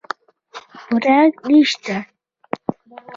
پړانګ 0.87 1.33
نشته 1.51 1.97